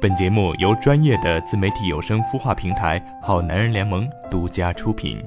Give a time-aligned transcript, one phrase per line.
[0.00, 5.22] 本节目由专业的自媒体有声孵化平台好男人联盟独家出品。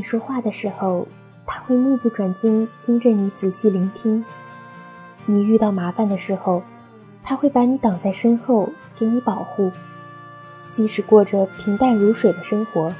[0.00, 1.06] 你说话的时候，
[1.44, 4.24] 他会目不转睛盯着你仔细聆听；
[5.26, 6.62] 你遇到麻烦的时候，
[7.22, 9.70] 他会把你挡在身后给你保护。
[10.70, 12.94] 即使过着平淡如水的生活，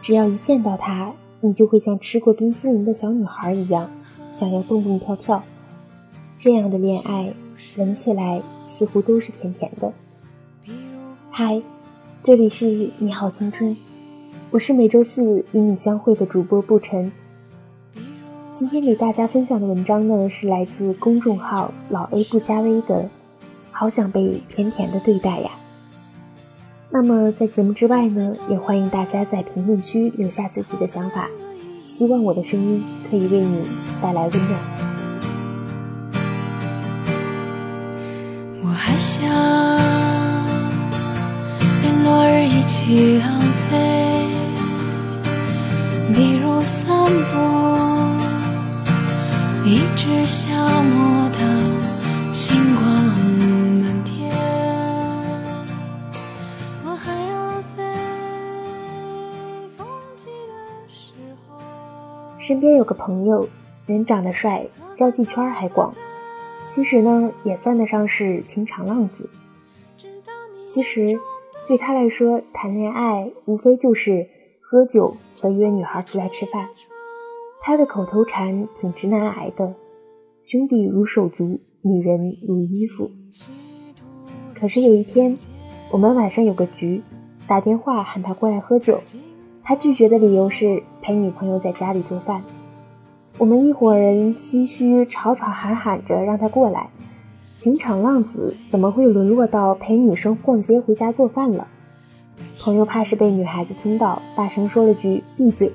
[0.00, 3.90] 只要一见到他，你就会像吃过冰淇淋的小女孩一样，
[4.32, 5.42] 想要蹦蹦跳跳。
[6.38, 7.34] 这样的恋爱，
[7.76, 9.92] 闻起来似乎都是甜甜的。
[11.30, 11.60] 嗨，
[12.22, 13.76] 这里是你好青春。
[14.52, 17.12] 我是每周四与你相会的主播不晨。
[18.52, 23.04] 今天给大家分享的文章呢，是来自公众号老 A 不加微的
[23.70, 25.50] 《好想被甜甜的对待呀》。
[26.90, 31.28] 那么在节目之外呢，也欢迎大家在评论区留下自己的想法，
[31.84, 33.62] 希望我的声音可以为你
[34.02, 34.60] 带来温暖。
[38.64, 39.24] 我还想
[41.82, 43.40] 连落日一起浪
[43.70, 43.89] 费。
[49.64, 50.50] 一直消
[50.82, 51.38] 磨到
[52.32, 52.84] 星光。
[62.38, 63.48] 身边有个朋友，
[63.86, 64.66] 人长得帅，
[64.96, 65.94] 交际圈还广，
[66.68, 69.30] 其实呢，也算得上是情场浪子。
[70.66, 71.18] 其实，
[71.68, 74.28] 对他来说，谈恋爱无非就是
[74.60, 75.16] 喝酒。
[75.42, 76.68] 和约女孩出来吃饭，
[77.62, 79.74] 他的口头禅挺直男癌的
[80.42, 83.10] ：“兄弟如手足，女人如衣服。”
[84.58, 85.36] 可是有一天，
[85.90, 87.02] 我们晚上有个局，
[87.46, 89.02] 打电话喊他过来喝酒，
[89.62, 92.42] 他拒绝的理由是陪女朋友在家里做饭。
[93.36, 96.88] 我们一伙人唏嘘吵吵喊喊着让他过来，
[97.58, 101.68] 情场浪子怎么会沦落到陪女生逛街回家做饭了？
[102.58, 105.70] 朋友怕是被女孩子听到，大声说了句“闭嘴”，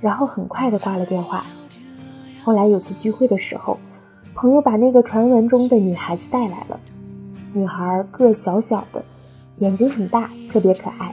[0.00, 1.44] 然后很快的挂了电话。
[2.44, 3.78] 后来有次聚会的时候，
[4.34, 6.78] 朋友把那个传闻中的女孩子带来了。
[7.52, 9.04] 女孩个小小的，
[9.58, 11.12] 眼睛很大，特别可爱。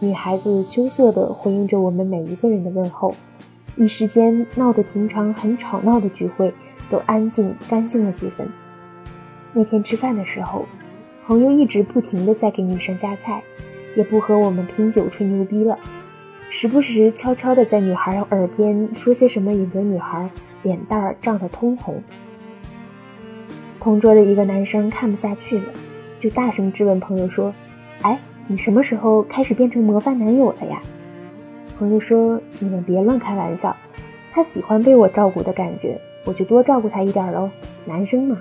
[0.00, 3.14] 女孩子羞涩的回应着我们每一个人的问候，
[3.76, 6.54] 一时间闹得平常很吵闹的聚会
[6.88, 8.48] 都安静干净了几分。
[9.52, 10.64] 那天吃饭的时候，
[11.26, 13.42] 朋友一直不停的在给女生夹菜。
[13.96, 15.76] 也不和我们拼酒吹牛逼了，
[16.60, 20.28] 时不时悄悄地在女孩耳边说些什么，引得女孩
[20.64, 22.02] 脸蛋儿涨得通红。
[23.78, 25.72] 同桌的一个男生看不下去了，
[26.18, 27.54] 就大声质问朋友说
[28.02, 30.82] ：“哎，你什么时候开始变成模范男友了呀？”
[31.78, 33.76] 朋友说：“你们别乱开玩笑，
[34.32, 37.50] 他喜欢被我照顾的感觉，我就多照顾他一点喽，
[37.84, 38.36] 男生嘛。”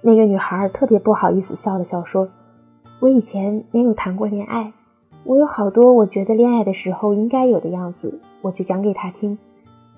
[0.00, 2.30] 那个女孩特别不好意思笑了笑说。
[3.00, 4.72] 我以前没有谈过恋爱，
[5.28, 9.36] 我有好多我觉得恋爱的时候应该有的样子，我就讲给他听。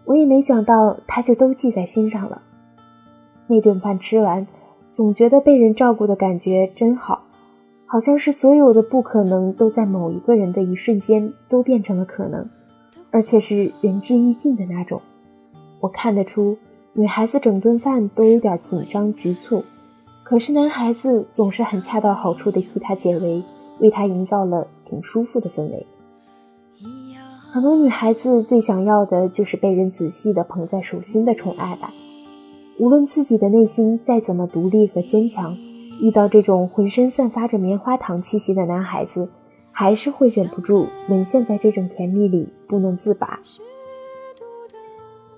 [0.04, 2.42] 我也没想到他就都记在心上了。
[3.46, 4.48] 那顿饭吃完，
[4.90, 7.22] 总觉得被人照顾的感觉真好，
[7.86, 12.50] 好像是所有的不可能都在某一个人的一瞬间都变成了可能，
[13.12, 15.00] 而且是仁至义尽的那种。
[15.78, 16.58] 我看得出，
[16.92, 19.62] 女孩子整顿饭都有点紧张局促。
[20.24, 23.44] 可是男孩子总是很恰到好处的替她解围，
[23.80, 25.86] 为她营造了挺舒服的氛围。
[27.52, 31.92] 可能女孩子最想要的就是被人仔细的捧在手心的宠爱吧。
[32.78, 35.56] 无论自己的内心再怎么独立和坚强，
[36.00, 39.28] 遇到这种浑身散发着棉花糖气息的男孩子，
[39.72, 43.40] 还是会忍不住沦陷在这种甜蜜里不能自拔。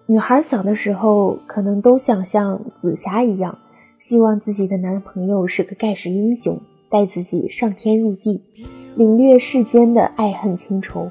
[0.06, 3.58] 女孩小的时候可能都想像紫霞一样。
[3.98, 6.60] 希望自己的男朋友是个盖世英雄，
[6.92, 8.42] 带自己上天入地，
[8.94, 11.10] 领略世间的爱恨情仇，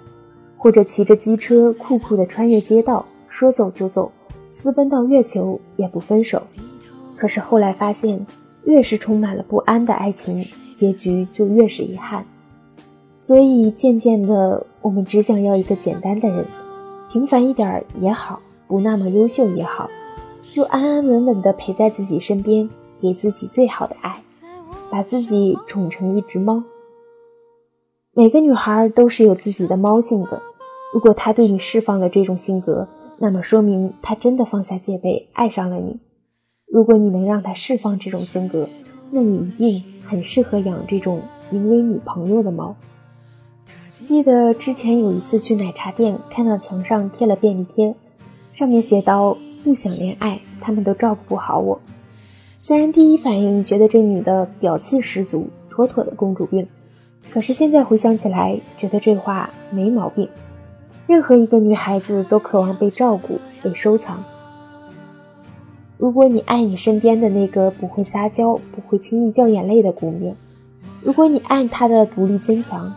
[0.55, 4.11] 或者骑着机车酷酷的穿越街道，说走就走，
[4.51, 6.43] 私奔到月球也不分手。
[7.17, 8.23] 可是后来发现，
[8.65, 10.45] 越是充满了不安的爱情，
[10.75, 12.23] 结局就越是遗憾。
[13.17, 16.45] 所以渐渐的，我们只想要一个简单的人，
[17.11, 19.89] 平凡一点也好，不那么优秀也好，
[20.51, 22.69] 就安安稳稳的陪在自己身边，
[22.99, 24.15] 给自己最好的爱，
[24.91, 26.63] 把自己宠成一只猫。
[28.13, 30.41] 每个女孩都是有自己的猫性的，
[30.93, 35.99] 如果她对你释放了这种性格，那么说明她真的放下戒备，爱上了你。
[36.67, 38.67] 如果你能让她释放这种性格，
[39.11, 42.75] 那你一定很适合养这种名为女朋友的猫。
[44.03, 47.95] 记得之前有一次去奶茶店，看到墙上贴了便利贴，
[48.51, 51.79] 上面写道：“不想恋爱，他们都照顾不好我。”
[52.63, 56.67] 虽然第一反应觉得这女的表气十足，妥妥的公主病，
[57.33, 60.29] 可是现在回想起来，觉得这话没毛病。
[61.07, 64.23] 任何一个女孩子都渴望被照顾、被收藏。
[65.97, 70.35] 如果你爱你身边的那个不会撒娇、不会轻易掉眼泪的姑娘，
[71.01, 72.93] 如果你爱她的独立坚强。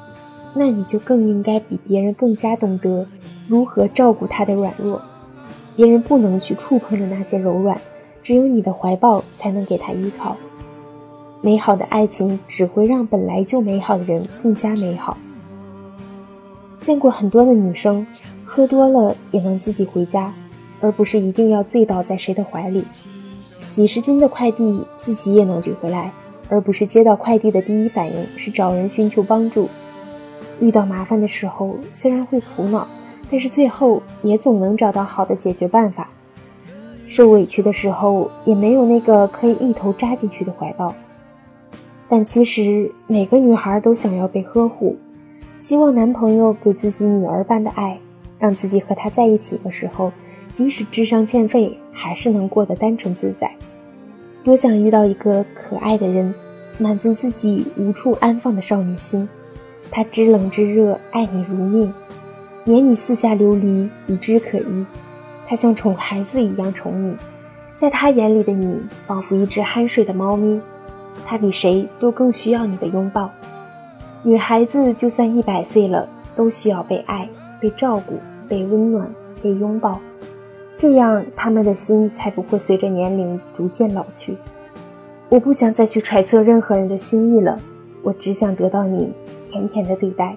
[0.56, 3.08] 那你就更应该比别人更加懂得
[3.48, 5.02] 如何照顾她的软弱，
[5.74, 7.76] 别人不能去触碰的那些柔软，
[8.24, 10.36] 只有你的怀抱才能给他依靠。
[11.42, 15.16] 美好的爱情只会让本来就美好的人更加美好。
[16.80, 18.06] 见过很多的女生，
[18.44, 20.34] 喝多了也能自己回家，
[20.80, 22.82] 而不是一定要醉倒在谁的怀里；
[23.70, 26.10] 几十斤的快递自己也能举回来，
[26.48, 29.68] 而不是接到快递的第一反应是找人寻求帮助。
[30.60, 32.88] 遇到麻烦的时候，虽然会苦恼，
[33.30, 36.08] 但是最后也总能找到好的解决办法。
[37.14, 40.92] 受委屈的时候，也没有那个可以一头扎进去的怀抱。
[42.08, 44.96] 但其实每个女孩都想要被呵护，
[45.60, 48.00] 希望男朋友给自己女儿般的爱，
[48.36, 50.10] 让自己和他在一起的时候，
[50.52, 53.48] 即使智商欠费，还是能过得单纯自在。
[54.42, 56.34] 多想遇到一个可爱的人，
[56.78, 59.28] 满足自己无处安放的少女心。
[59.88, 61.94] 他知冷知热，爱你如命，
[62.64, 64.84] 免你四下流离，无枝可依。
[65.46, 67.16] 他像宠孩子一样宠你，
[67.76, 70.60] 在他眼里的你，仿佛一只酣睡的猫咪。
[71.26, 73.30] 他比谁都更需要你的拥抱。
[74.22, 77.28] 女孩子就算一百岁了，都需要被爱、
[77.60, 78.18] 被照顾、
[78.48, 79.08] 被温暖、
[79.42, 80.00] 被拥抱，
[80.76, 84.36] 这样他们的心才不会随着年龄逐渐老去。
[85.28, 87.58] 我不想再去揣测任何人的心意了。
[88.02, 89.12] 我只想得到你
[89.46, 90.36] 甜甜的对待。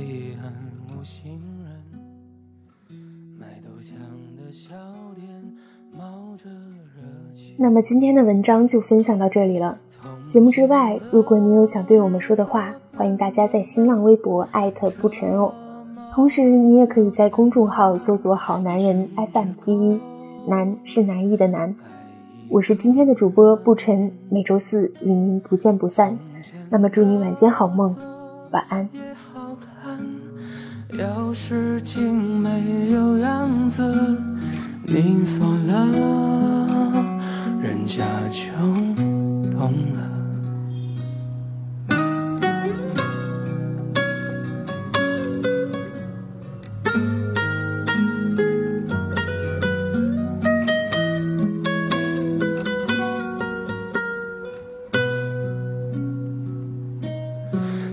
[7.57, 9.77] 那么今天的文章就分享到这里了。
[10.27, 15.53] 节目之外，如果你有想对我们说的话，欢迎大家在新浪微博艾特不沉哦。
[16.11, 19.99] 同时，你也可以在公众号搜索“好男人 FM TV”，
[20.47, 21.75] 男是男艺的男。
[22.49, 26.17] 我是今天的主播不沉，每周四与您不见不散。
[26.69, 27.95] 那么祝你晚间好梦，
[28.51, 28.89] 晚安。
[30.97, 31.81] 要是
[32.11, 33.83] 没有样子，
[34.85, 36.80] 你锁了。
[37.61, 38.41] 人家就
[39.51, 40.01] 懂了。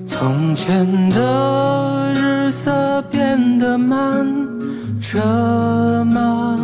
[0.07, 4.27] 从前的日色变得慢，
[5.01, 6.57] 车马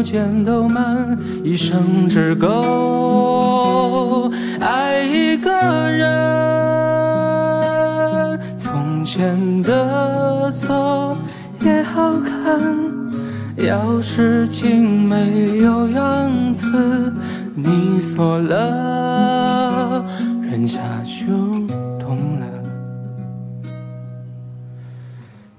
[0.00, 1.18] 时间都慢。
[1.44, 5.50] 一生只够爱一个
[5.90, 6.08] 人。
[8.56, 11.14] 从前的锁
[11.62, 12.58] 也好看，
[13.58, 16.66] 钥匙精没有样子，
[17.54, 20.02] 你锁了，
[20.40, 21.26] 人家就
[21.98, 22.46] 懂了。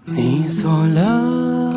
[0.03, 1.70] 你锁了。